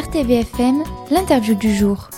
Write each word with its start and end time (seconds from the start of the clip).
RTVFM, 0.00 0.82
l'interview 1.10 1.54
du 1.54 1.74
jour. 1.74 2.08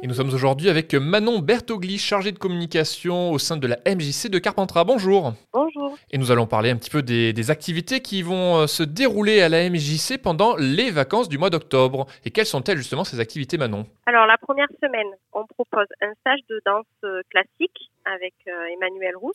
Et 0.00 0.06
nous 0.06 0.14
sommes 0.14 0.32
aujourd'hui 0.32 0.68
avec 0.68 0.94
Manon 0.94 1.40
Bertogli, 1.40 1.98
chargée 1.98 2.30
de 2.30 2.38
communication 2.38 3.32
au 3.32 3.38
sein 3.40 3.56
de 3.56 3.66
la 3.66 3.78
MJC 3.84 4.28
de 4.30 4.38
Carpentras. 4.38 4.84
Bonjour. 4.84 5.32
Bonjour. 5.52 5.98
Et 6.12 6.18
nous 6.18 6.30
allons 6.30 6.46
parler 6.46 6.70
un 6.70 6.76
petit 6.76 6.90
peu 6.90 7.02
des, 7.02 7.32
des, 7.32 7.50
activités 7.50 7.98
qui 8.00 8.22
vont 8.22 8.58
euh, 8.58 8.66
se 8.68 8.84
dérouler 8.84 9.42
à 9.42 9.48
la 9.48 9.68
MJC 9.68 10.22
pendant 10.22 10.54
les 10.54 10.92
vacances 10.92 11.28
du 11.28 11.36
mois 11.36 11.50
d'octobre. 11.50 12.06
Et 12.24 12.30
quelles 12.30 12.46
sont-elles 12.46 12.78
justement 12.78 13.02
ces 13.02 13.18
activités, 13.18 13.58
Manon? 13.58 13.86
Alors 14.06 14.26
la 14.26 14.38
première 14.38 14.68
semaine, 14.80 15.08
on 15.32 15.44
propose 15.46 15.88
un 16.00 16.12
stage 16.20 16.40
de 16.48 16.60
danse 16.64 16.86
euh, 17.02 17.22
classique 17.30 17.90
avec 18.04 18.34
euh, 18.46 18.66
Emmanuel 18.76 19.16
Rousse 19.16 19.34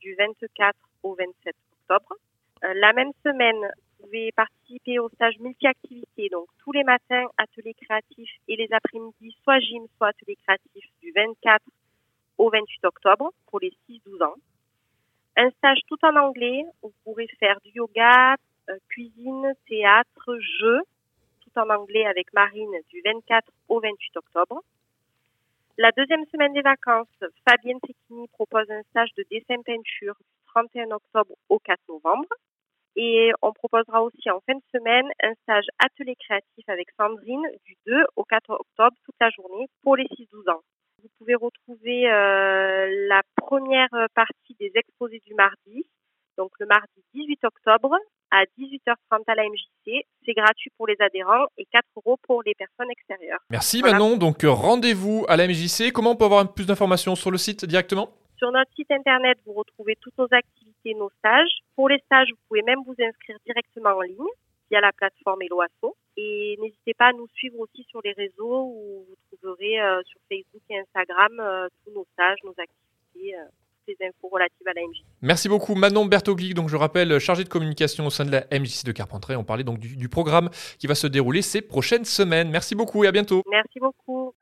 du 0.00 0.16
24 0.18 0.74
au 1.02 1.14
27 1.14 1.54
octobre. 1.82 2.14
La 2.62 2.92
même 2.92 3.10
semaine, 3.24 3.56
vous 4.00 4.06
pouvez 4.06 4.32
participer 4.32 4.59
au 4.98 5.08
stage 5.10 5.38
multi-activités, 5.38 6.28
donc 6.30 6.46
tous 6.58 6.72
les 6.72 6.84
matins, 6.84 7.26
ateliers 7.36 7.74
créatifs 7.74 8.34
et 8.48 8.56
les 8.56 8.68
après-midi, 8.72 9.36
soit 9.42 9.60
gym, 9.60 9.86
soit 9.96 10.08
ateliers 10.08 10.38
créatifs 10.44 10.90
du 11.02 11.12
24 11.12 11.62
au 12.38 12.50
28 12.50 12.84
octobre 12.84 13.32
pour 13.46 13.60
les 13.60 13.72
6-12 13.88 14.24
ans. 14.24 14.34
Un 15.36 15.50
stage 15.50 15.80
tout 15.86 15.98
en 16.02 16.16
anglais, 16.16 16.64
où 16.82 16.88
vous 16.88 16.94
pourrez 17.04 17.28
faire 17.38 17.58
du 17.64 17.70
yoga, 17.72 18.34
euh, 18.68 18.78
cuisine, 18.88 19.52
théâtre, 19.68 20.38
jeu, 20.60 20.80
tout 21.40 21.58
en 21.58 21.68
anglais 21.70 22.06
avec 22.06 22.32
Marine 22.32 22.72
du 22.88 23.00
24 23.04 23.46
au 23.68 23.80
28 23.80 24.16
octobre. 24.16 24.62
La 25.78 25.92
deuxième 25.92 26.26
semaine 26.26 26.52
des 26.52 26.62
vacances, 26.62 27.08
Fabienne 27.48 27.78
Secchini 27.86 28.28
propose 28.28 28.70
un 28.70 28.82
stage 28.90 29.14
de 29.16 29.24
dessin 29.30 29.62
peinture 29.62 30.14
du 30.14 30.44
31 30.46 30.90
octobre 30.90 31.34
au 31.48 31.58
4 31.58 31.80
novembre. 31.88 32.28
Et 33.02 33.32
on 33.40 33.54
proposera 33.54 34.02
aussi 34.02 34.28
en 34.28 34.40
fin 34.40 34.52
de 34.52 34.62
semaine 34.74 35.06
un 35.22 35.32
stage 35.42 35.64
atelier 35.78 36.16
créatif 36.16 36.68
avec 36.68 36.88
Sandrine 36.98 37.46
du 37.64 37.74
2 37.86 38.04
au 38.16 38.24
4 38.24 38.50
octobre 38.50 38.94
toute 39.06 39.14
la 39.18 39.30
journée 39.30 39.68
pour 39.82 39.96
les 39.96 40.04
6-12 40.04 40.50
ans. 40.50 40.60
Vous 41.02 41.08
pouvez 41.16 41.34
retrouver 41.34 42.12
euh, 42.12 43.06
la 43.08 43.22
première 43.36 43.88
partie 44.14 44.54
des 44.60 44.70
exposés 44.74 45.22
du 45.24 45.32
mardi, 45.32 45.86
donc 46.36 46.50
le 46.60 46.66
mardi 46.66 47.02
18 47.14 47.42
octobre 47.44 47.96
à 48.30 48.42
18h30 48.58 49.22
à 49.28 49.34
la 49.34 49.44
MJC. 49.44 50.04
C'est 50.26 50.34
gratuit 50.34 50.70
pour 50.76 50.86
les 50.86 50.96
adhérents 51.00 51.46
et 51.56 51.64
4 51.72 51.82
euros 51.96 52.18
pour 52.22 52.42
les 52.42 52.54
personnes 52.54 52.90
extérieures. 52.90 53.40
Merci 53.48 53.80
voilà. 53.80 53.94
Manon. 53.94 54.18
Donc 54.18 54.42
rendez-vous 54.44 55.24
à 55.26 55.38
la 55.38 55.48
MJC. 55.48 55.90
Comment 55.94 56.10
on 56.10 56.16
peut 56.16 56.26
avoir 56.26 56.52
plus 56.52 56.66
d'informations 56.66 57.16
sur 57.16 57.30
le 57.30 57.38
site 57.38 57.64
directement? 57.64 58.10
Sur 58.40 58.52
notre 58.52 58.72
site 58.74 58.90
internet, 58.90 59.38
vous 59.44 59.52
retrouvez 59.52 59.96
toutes 60.00 60.16
nos 60.16 60.28
activités, 60.30 60.69
nos 60.86 61.10
stages. 61.18 61.50
Pour 61.76 61.88
les 61.88 61.98
stages, 62.06 62.28
vous 62.30 62.38
pouvez 62.48 62.62
même 62.62 62.80
vous 62.86 62.94
inscrire 62.98 63.36
directement 63.44 63.90
en 63.90 64.02
ligne 64.02 64.32
via 64.70 64.80
la 64.80 64.92
plateforme 64.92 65.42
Eloasso. 65.42 65.96
Et 66.16 66.56
n'hésitez 66.60 66.94
pas 66.94 67.08
à 67.08 67.12
nous 67.12 67.26
suivre 67.34 67.58
aussi 67.60 67.84
sur 67.88 68.00
les 68.04 68.12
réseaux 68.12 68.64
où 68.64 69.06
vous 69.08 69.36
trouverez 69.36 69.80
euh, 69.80 70.02
sur 70.04 70.20
Facebook 70.28 70.62
et 70.70 70.78
Instagram 70.78 71.40
euh, 71.40 71.68
tous 71.84 71.92
nos 71.92 72.06
stages, 72.12 72.38
nos 72.44 72.50
activités. 72.50 73.36
Euh, 73.36 73.44
les 73.88 74.06
infos 74.06 74.28
relatives 74.28 74.68
à 74.68 74.72
la 74.72 74.82
MJC. 74.82 75.02
Merci 75.22 75.48
beaucoup 75.48 75.74
Manon 75.74 76.04
Bertogli, 76.04 76.54
donc 76.54 76.68
je 76.68 76.76
rappelle 76.76 77.18
chargée 77.18 77.42
de 77.42 77.48
communication 77.48 78.06
au 78.06 78.10
sein 78.10 78.24
de 78.24 78.30
la 78.30 78.42
MJC 78.52 78.84
de 78.84 78.92
Carpentras. 78.92 79.34
On 79.36 79.42
parlait 79.42 79.64
donc 79.64 79.80
du, 79.80 79.96
du 79.96 80.08
programme 80.08 80.48
qui 80.78 80.86
va 80.86 80.94
se 80.94 81.08
dérouler 81.08 81.42
ces 81.42 81.60
prochaines 81.60 82.04
semaines. 82.04 82.50
Merci 82.50 82.76
beaucoup 82.76 83.02
et 83.02 83.08
à 83.08 83.10
bientôt. 83.12 83.42
Merci 83.50 83.80
beaucoup. 83.80 84.34